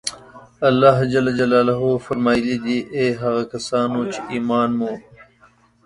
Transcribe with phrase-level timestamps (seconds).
[0.69, 4.91] الله جل جلاله فرمایلي دي: اې هغه کسانو چې ایمان مو